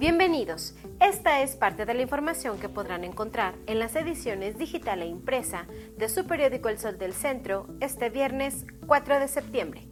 Bienvenidos. 0.00 0.74
Esta 0.98 1.42
es 1.42 1.56
parte 1.56 1.84
de 1.84 1.92
la 1.92 2.00
información 2.00 2.58
que 2.58 2.70
podrán 2.70 3.04
encontrar 3.04 3.56
en 3.66 3.78
las 3.78 3.94
ediciones 3.96 4.56
digital 4.56 5.02
e 5.02 5.06
impresa 5.06 5.66
de 5.98 6.08
su 6.08 6.26
periódico 6.26 6.70
El 6.70 6.78
Sol 6.78 6.96
del 6.96 7.12
Centro 7.12 7.66
este 7.80 8.08
viernes 8.08 8.64
4 8.86 9.20
de 9.20 9.28
septiembre. 9.28 9.86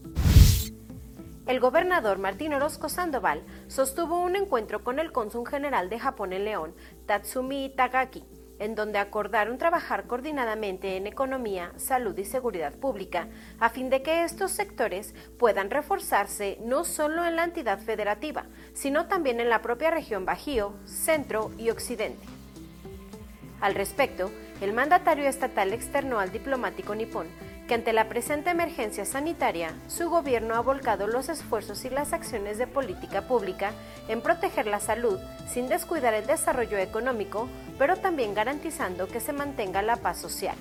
El 1.46 1.60
gobernador 1.60 2.16
Martín 2.16 2.54
Orozco 2.54 2.88
Sandoval 2.88 3.44
sostuvo 3.66 4.22
un 4.22 4.34
encuentro 4.34 4.82
con 4.82 4.98
el 4.98 5.12
cónsul 5.12 5.46
general 5.46 5.90
de 5.90 5.98
Japón 5.98 6.32
en 6.32 6.46
León, 6.46 6.74
Tatsumi 7.04 7.74
Tagaki, 7.76 8.24
en 8.58 8.74
donde 8.74 8.98
acordaron 8.98 9.58
trabajar 9.58 10.06
coordinadamente 10.06 10.96
en 10.96 11.06
economía, 11.06 11.72
salud 11.76 12.16
y 12.18 12.24
seguridad 12.24 12.74
pública, 12.74 13.28
a 13.58 13.68
fin 13.70 13.90
de 13.90 14.02
que 14.02 14.24
estos 14.24 14.52
sectores 14.52 15.14
puedan 15.38 15.70
reforzarse 15.70 16.58
no 16.60 16.84
solo 16.84 17.24
en 17.24 17.36
la 17.36 17.44
entidad 17.44 17.78
federativa, 17.78 18.46
sino 18.72 19.06
también 19.06 19.40
en 19.40 19.48
la 19.48 19.62
propia 19.62 19.90
región 19.90 20.24
Bajío, 20.24 20.74
Centro 20.84 21.50
y 21.58 21.70
Occidente. 21.70 22.37
Al 23.60 23.74
respecto, 23.74 24.30
el 24.60 24.72
mandatario 24.72 25.28
estatal 25.28 25.72
externó 25.72 26.20
al 26.20 26.32
diplomático 26.32 26.94
nipón 26.94 27.26
que 27.68 27.74
ante 27.74 27.92
la 27.92 28.08
presente 28.08 28.48
emergencia 28.48 29.04
sanitaria, 29.04 29.74
su 29.88 30.08
gobierno 30.08 30.54
ha 30.54 30.60
volcado 30.60 31.06
los 31.06 31.28
esfuerzos 31.28 31.84
y 31.84 31.90
las 31.90 32.14
acciones 32.14 32.56
de 32.56 32.66
política 32.66 33.28
pública 33.28 33.72
en 34.08 34.22
proteger 34.22 34.66
la 34.66 34.80
salud 34.80 35.20
sin 35.52 35.68
descuidar 35.68 36.14
el 36.14 36.26
desarrollo 36.26 36.78
económico, 36.78 37.46
pero 37.78 37.96
también 37.96 38.32
garantizando 38.32 39.06
que 39.06 39.20
se 39.20 39.34
mantenga 39.34 39.82
la 39.82 39.96
paz 39.96 40.18
social. 40.18 40.56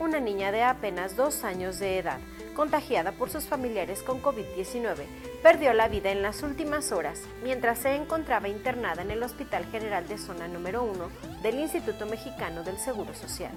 Una 0.00 0.18
niña 0.18 0.50
de 0.50 0.62
apenas 0.62 1.14
dos 1.14 1.44
años 1.44 1.78
de 1.78 1.98
edad, 1.98 2.20
contagiada 2.58 3.12
por 3.12 3.30
sus 3.30 3.44
familiares 3.46 4.02
con 4.02 4.20
COVID-19, 4.20 5.04
perdió 5.44 5.72
la 5.74 5.86
vida 5.86 6.10
en 6.10 6.22
las 6.22 6.42
últimas 6.42 6.90
horas 6.90 7.22
mientras 7.44 7.78
se 7.78 7.94
encontraba 7.94 8.48
internada 8.48 9.00
en 9.02 9.12
el 9.12 9.22
Hospital 9.22 9.64
General 9.66 10.08
de 10.08 10.18
Zona 10.18 10.48
número 10.48 10.82
1 10.82 11.08
del 11.40 11.60
Instituto 11.60 12.04
Mexicano 12.06 12.64
del 12.64 12.76
Seguro 12.78 13.14
Social. 13.14 13.52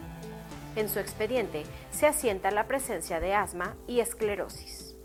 En 0.76 0.88
su 0.88 1.00
expediente 1.00 1.64
se 1.90 2.06
asienta 2.06 2.52
la 2.52 2.68
presencia 2.68 3.20
de 3.20 3.34
asma 3.34 3.76
y 3.88 4.02
esclerosis. 4.02 4.96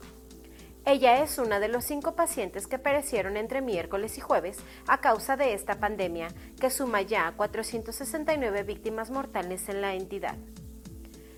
Ella 0.84 1.22
es 1.22 1.38
una 1.38 1.58
de 1.58 1.68
los 1.68 1.82
cinco 1.84 2.14
pacientes 2.14 2.66
que 2.66 2.78
perecieron 2.78 3.38
entre 3.38 3.62
miércoles 3.62 4.18
y 4.18 4.20
jueves 4.20 4.58
a 4.86 5.00
causa 5.00 5.38
de 5.38 5.54
esta 5.54 5.80
pandemia, 5.80 6.28
que 6.60 6.68
suma 6.68 7.00
ya 7.00 7.32
469 7.34 8.62
víctimas 8.62 9.10
mortales 9.10 9.70
en 9.70 9.80
la 9.80 9.94
entidad. 9.94 10.36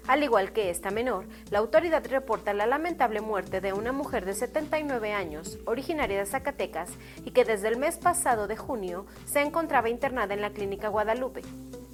Al 0.09 0.23
igual 0.23 0.53
que 0.53 0.71
esta 0.71 0.91
menor, 0.91 1.27
la 1.51 1.59
autoridad 1.59 2.03
reporta 2.07 2.55
la 2.55 2.67
lamentable 2.67 3.21
muerte 3.21 3.61
de 3.61 3.75
una 3.75 3.93
mujer 3.93 4.25
de 4.25 4.33
79 4.33 5.13
años, 5.13 5.59
originaria 5.67 6.19
de 6.19 6.25
Zacatecas, 6.25 6.89
y 7.27 7.33
que 7.33 7.45
desde 7.45 7.69
el 7.69 7.77
mes 7.77 7.99
pasado 7.99 8.47
de 8.47 8.57
junio 8.57 9.05
se 9.27 9.43
encontraba 9.43 9.91
internada 9.91 10.33
en 10.33 10.41
la 10.41 10.55
clínica 10.55 10.89
Guadalupe. 10.89 11.43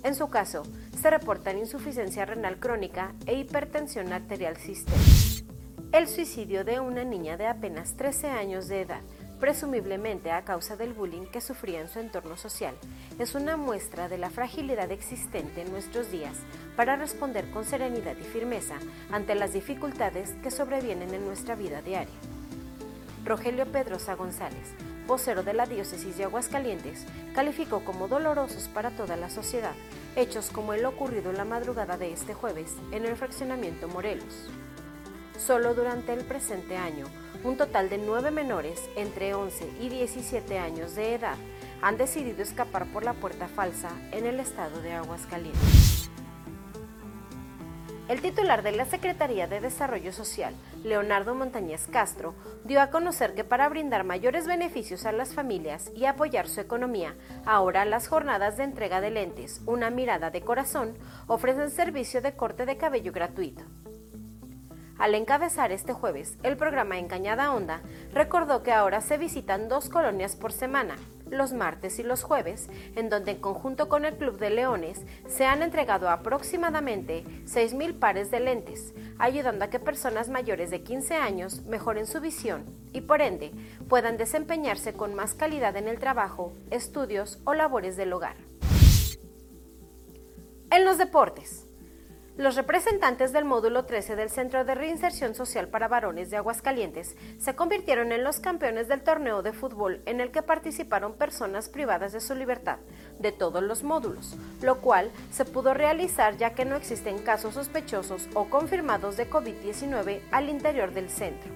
En 0.05 0.15
su 0.15 0.29
caso, 0.31 0.62
se 0.97 1.11
reportan 1.11 1.59
insuficiencia 1.59 2.25
renal 2.25 2.61
crónica 2.61 3.12
e 3.27 3.34
hipertensión 3.34 4.12
arterial 4.12 4.59
sistémica. 4.59 5.53
El 5.91 6.06
suicidio 6.06 6.65
de 6.65 6.78
una 6.78 7.03
niña 7.03 7.37
de 7.37 7.49
apenas 7.49 7.97
13 7.97 8.28
años 8.28 8.69
de 8.69 8.83
edad, 8.83 9.03
presumiblemente 9.41 10.31
a 10.31 10.45
causa 10.45 10.77
del 10.77 10.93
bullying 10.93 11.27
que 11.27 11.41
sufría 11.41 11.81
en 11.81 11.89
su 11.89 11.99
entorno 11.99 12.37
social, 12.37 12.75
es 13.19 13.35
una 13.35 13.57
muestra 13.57 14.09
de 14.09 14.19
la 14.19 14.31
fragilidad 14.31 14.91
existente 14.91 15.63
en 15.63 15.71
nuestros 15.71 16.11
días 16.11 16.37
para 16.77 16.97
responder 16.97 17.51
con 17.51 17.65
serenidad 17.65 18.17
y 18.17 18.25
firmeza 18.25 18.77
ante 19.11 19.35
las 19.35 19.53
dificultades 19.53 20.31
que 20.43 20.51
sobrevienen 20.51 21.12
en 21.15 21.27
nuestra 21.27 21.55
vida 21.55 21.83
diaria. 21.83 22.15
Rogelio 23.25 23.67
Pedrosa 23.67 24.15
González, 24.15 24.73
vocero 25.07 25.43
de 25.43 25.55
la 25.55 25.67
diócesis 25.67 26.17
de 26.17 26.25
Aguascalientes, 26.25 27.07
calificó 27.35 27.85
como 27.85 28.09
dolorosos 28.09 28.69
para 28.69 28.91
toda 28.91 29.17
la 29.17 29.31
sociedad 29.31 29.75
hechos 30.17 30.50
como 30.50 30.75
el 30.75 30.84
ocurrido 30.84 31.31
en 31.31 31.37
la 31.37 31.44
madrugada 31.44 31.97
de 31.97 32.12
este 32.12 32.34
jueves 32.34 32.73
en 32.93 33.05
el 33.05 33.17
fraccionamiento 33.17 33.89
Morelos. 33.89 34.49
Solo 35.47 35.75
durante 35.75 36.15
el 36.15 36.25
presente 36.25 36.78
año, 36.78 37.05
un 37.43 37.59
total 37.59 37.91
de 37.91 37.99
nueve 37.99 38.31
menores 38.31 38.81
entre 38.97 39.34
11 39.34 39.72
y 39.78 39.91
17 39.91 40.59
años 40.59 40.94
de 40.94 41.16
edad 41.16 41.37
han 41.82 41.99
decidido 41.99 42.43
escapar 42.43 42.87
por 42.87 43.05
la 43.05 43.12
puerta 43.12 43.47
falsa 43.47 43.91
en 44.12 44.25
el 44.25 44.41
estado 44.41 44.81
de 44.81 44.94
Aguascalientes. 44.94 46.09
El 48.09 48.22
titular 48.22 48.62
de 48.62 48.72
la 48.72 48.87
Secretaría 48.87 49.47
de 49.47 49.60
Desarrollo 49.60 50.15
Social, 50.15 50.55
Leonardo 50.82 51.34
Montañez 51.34 51.88
Castro, 51.88 52.34
dio 52.65 52.81
a 52.81 52.88
conocer 52.88 53.34
que 53.34 53.44
para 53.44 53.69
brindar 53.69 54.05
mayores 54.05 54.47
beneficios 54.47 55.05
a 55.05 55.12
las 55.12 55.34
familias 55.34 55.93
y 55.94 56.06
apoyar 56.06 56.49
su 56.49 56.62
economía, 56.62 57.16
ahora 57.44 57.84
las 57.84 58.09
jornadas 58.09 58.56
de 58.56 58.65
entrega 58.65 59.03
de 59.03 59.11
lentes, 59.11 59.61
una 59.66 59.91
mirada 59.91 60.31
de 60.31 60.41
corazón, 60.41 60.97
ofrecen 61.26 61.71
servicio 61.71 62.22
de 62.22 62.34
corte 62.34 62.65
de 62.65 62.78
cabello 62.78 63.12
gratuito. 63.12 63.65
Al 65.04 65.15
encabezar 65.15 65.70
este 65.70 65.92
jueves 65.92 66.38
el 66.42 66.56
programa 66.56 66.98
En 66.98 67.09
Cañada 67.09 67.53
Honda, 67.53 67.82
recordó 68.15 68.62
que 68.62 68.72
ahora 68.72 69.03
se 69.03 69.19
visitan 69.19 69.69
dos 69.69 69.91
colonias 69.91 70.34
por 70.34 70.50
semana, 70.50 70.97
los 71.28 71.53
martes 71.53 71.98
y 71.98 72.03
los 72.03 72.22
jueves, 72.22 72.70
en 72.97 73.10
donde 73.10 73.32
en 73.32 73.41
conjunto 73.43 73.91
con 73.91 74.06
el 74.06 74.16
Club 74.16 74.38
de 74.38 74.48
Leones 74.48 75.03
se 75.28 75.44
han 75.44 75.62
entregado 75.62 76.09
aproximadamente 76.09 77.22
6.000 77.44 77.98
pares 77.98 78.31
de 78.31 78.41
lentes, 78.41 78.94
ayudando 79.19 79.66
a 79.66 79.69
que 79.69 79.78
personas 79.78 80.31
mayores 80.31 80.70
de 80.70 80.82
15 80.82 81.16
años 81.16 81.60
mejoren 81.64 82.06
su 82.06 82.22
visión 82.22 82.64
y 82.94 83.03
por 83.03 83.20
ende 83.20 83.53
puedan 83.91 84.16
desempeñarse 84.16 84.94
con 84.94 85.12
más 85.12 85.34
calidad 85.34 85.76
en 85.76 85.88
el 85.88 85.98
trabajo, 85.98 86.54
estudios 86.70 87.41
o 87.44 87.53
labores 87.53 87.98
del 87.98 88.14
hogar. 88.14 88.37
En 90.70 90.87
los 90.87 90.97
deportes. 90.97 91.69
Los 92.37 92.56
representantes 92.56 93.33
del 93.33 93.45
módulo 93.45 93.84
13 93.84 94.17
del 94.17 94.28
Centro 94.28 94.65
de 94.65 94.75
Reinserción 94.75 95.37
Social 95.37 95.69
para 95.69 95.87
Varones 95.87 96.31
de 96.31 96.37
Aguascalientes 96.37 97.15
se 97.39 97.55
convirtieron 97.55 98.11
en 98.11 98.25
los 98.25 98.41
campeones 98.41 98.89
del 98.89 99.03
torneo 99.03 99.43
de 99.43 99.53
fútbol 99.53 100.03
en 100.05 100.21
el 100.21 100.33
que 100.33 100.43
participaron 100.43 101.15
personas 101.15 101.69
privadas 101.69 102.12
de 102.12 102.21
su 102.21 102.34
libertad 102.34 102.78
de 103.21 103.31
todos 103.31 103.62
los 103.62 103.84
módulos, 103.84 104.37
lo 104.62 104.81
cual 104.81 105.12
se 105.31 105.44
pudo 105.44 105.75
realizar 105.75 106.37
ya 106.37 106.55
que 106.55 106.65
no 106.65 106.75
existen 106.75 107.21
casos 107.21 107.55
sospechosos 107.55 108.28
o 108.34 108.47
confirmados 108.50 109.17
de 109.17 109.31
COVID-19 109.31 110.23
al 110.33 110.49
interior 110.49 110.93
del 110.93 111.11
centro. 111.11 111.53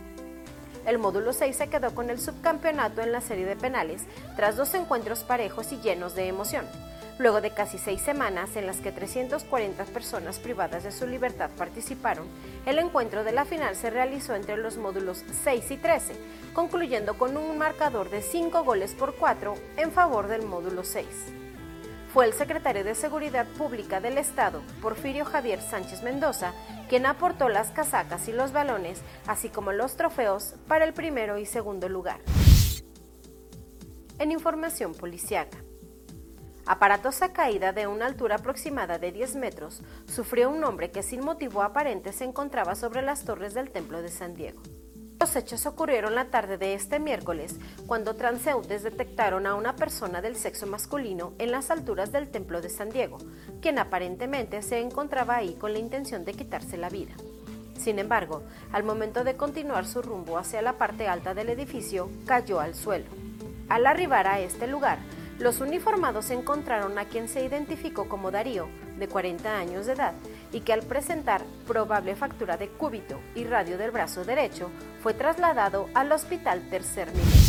El 0.87 0.99
módulo 0.99 1.33
6 1.33 1.57
se 1.57 1.69
quedó 1.69 1.93
con 1.93 2.09
el 2.09 2.21
subcampeonato 2.21 3.03
en 3.03 3.11
la 3.11 3.21
serie 3.21 3.47
de 3.47 3.57
penales 3.57 4.05
tras 4.37 4.57
dos 4.57 4.73
encuentros 4.75 5.25
parejos 5.25 5.73
y 5.73 5.81
llenos 5.81 6.15
de 6.15 6.29
emoción 6.29 6.67
Luego 7.19 7.41
de 7.41 7.51
casi 7.51 7.79
seis 7.79 8.01
semanas 8.01 8.55
en 8.55 8.67
las 8.67 8.77
que 8.77 8.93
340 8.93 9.85
personas 9.87 10.39
privadas 10.39 10.85
de 10.85 10.93
su 10.93 11.05
libertad 11.05 11.51
participaron, 11.59 12.29
el 12.65 12.79
encuentro 12.79 13.25
de 13.25 13.33
la 13.33 13.45
final 13.45 13.75
se 13.75 13.91
realizó 13.91 14.37
entre 14.37 14.57
los 14.57 14.77
módulos 14.77 15.25
6 15.43 15.71
y 15.73 15.77
13, 15.79 16.15
concluyendo 16.55 17.19
con 17.19 17.37
un 17.37 17.59
marcador 17.59 18.09
de 18.09 18.23
5 18.23 18.63
goles 18.63 18.95
por 18.95 19.17
4 19.17 19.55
en 19.79 19.91
favor 19.91 20.29
del 20.29 20.43
módulo 20.43 20.85
6. 20.85 21.07
Fue 22.15 22.25
el 22.25 22.33
secretario 22.35 22.85
de 22.85 22.95
Seguridad 22.95 23.47
Pública 23.49 24.01
del 24.01 24.17
Estado, 24.17 24.63
Porfirio 24.81 25.25
Javier 25.25 25.61
Sánchez 25.61 26.03
Mendoza, 26.05 26.53
quien 26.89 27.05
aportó 27.05 27.49
las 27.49 27.71
casacas 27.71 28.29
y 28.29 28.33
los 28.33 28.53
balones, 28.53 29.01
así 29.27 29.49
como 29.49 29.73
los 29.73 29.97
trofeos 29.97 30.55
para 30.69 30.85
el 30.85 30.95
primero 30.95 31.37
y 31.37 31.47
segundo 31.47 31.89
lugar. 31.89 32.21
En 34.21 34.31
información 34.31 34.95
policiaca 34.95 35.59
aparatosa 36.69 37.33
caída 37.33 37.73
de 37.73 37.87
una 37.87 38.05
altura 38.05 38.37
aproximada 38.37 38.99
de 38.99 39.11
10 39.11 39.37
metros, 39.37 39.81
sufrió 40.07 40.51
un 40.51 40.63
hombre 40.65 40.91
que 40.91 41.03
sin 41.03 41.25
motivo 41.25 41.63
aparente 41.63 42.13
se 42.13 42.25
encontraba 42.25 42.75
sobre 42.75 43.01
las 43.01 43.25
torres 43.25 43.55
del 43.55 43.71
Templo 43.71 44.03
de 44.03 44.11
San 44.11 44.35
Diego. 44.35 44.61
Los 45.19 45.35
hechos 45.35 45.65
ocurrieron 45.65 46.15
la 46.15 46.27
tarde 46.27 46.59
de 46.59 46.75
este 46.75 47.01
miércoles, 47.01 47.57
cuando 47.87 48.15
transeúntes 48.15 48.83
detectaron 48.83 49.47
a 49.47 49.55
una 49.55 49.77
persona 49.77 50.21
del 50.21 50.37
sexo 50.37 50.67
masculino 50.67 51.33
en 51.39 51.51
las 51.53 51.71
alturas 51.71 52.13
del 52.13 52.31
Templo 52.31 52.61
de 52.61 52.69
San 52.69 52.91
Diego, 52.91 53.17
quien 53.63 53.79
aparentemente 53.79 54.61
se 54.61 54.79
encontraba 54.79 55.37
ahí 55.37 55.55
con 55.55 55.73
la 55.73 55.79
intención 55.79 56.27
de 56.27 56.35
quitarse 56.35 56.77
la 56.77 56.91
vida. 56.91 57.15
Sin 57.79 57.99
embargo, 57.99 58.43
al 58.73 58.85
momento 58.85 59.25
de 59.25 59.37
continuar 59.37 59.87
su 59.87 60.03
rumbo 60.03 60.37
hacia 60.37 60.61
la 60.61 60.75
parte 60.75 61.09
alta 61.09 61.33
del 61.33 61.49
edificio, 61.49 62.11
cayó 62.27 62.61
al 62.61 62.75
suelo. 62.75 63.07
Al 63.69 63.87
arribar 63.87 64.27
a 64.27 64.41
este 64.41 64.67
lugar, 64.67 64.99
los 65.39 65.61
uniformados 65.61 66.31
encontraron 66.31 66.99
a 66.99 67.05
quien 67.05 67.29
se 67.29 67.45
identificó 67.45 68.09
como 68.09 68.31
Darío, 68.31 68.69
de 68.99 69.07
40 69.07 69.57
años 69.57 69.87
de 69.87 69.93
edad, 69.93 70.15
y 70.53 70.61
que 70.61 70.73
al 70.73 70.83
presentar 70.83 71.43
probable 71.67 72.17
fractura 72.17 72.57
de 72.57 72.69
cúbito 72.69 73.21
y 73.35 73.45
radio 73.45 73.79
del 73.79 73.93
brazo 73.93 74.25
derecho, 74.25 74.71
fue 75.03 75.15
trasladado 75.15 75.89
al 75.95 76.11
Hospital 76.11 76.69
Tercer 76.69 77.09
Nivel. 77.15 77.49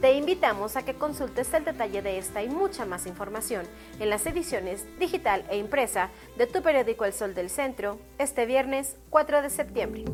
Te 0.00 0.14
invitamos 0.14 0.76
a 0.76 0.82
que 0.82 0.94
consultes 0.94 1.52
el 1.52 1.64
detalle 1.64 2.00
de 2.00 2.16
esta 2.16 2.42
y 2.42 2.48
mucha 2.48 2.86
más 2.86 3.06
información 3.06 3.66
en 3.98 4.08
las 4.08 4.24
ediciones 4.24 4.86
digital 4.98 5.44
e 5.50 5.58
impresa 5.58 6.08
de 6.38 6.46
tu 6.46 6.62
periódico 6.62 7.04
El 7.04 7.12
Sol 7.12 7.34
del 7.34 7.50
Centro 7.50 7.98
este 8.16 8.46
viernes 8.46 8.96
4 9.10 9.42
de 9.42 9.50
septiembre. 9.50 10.04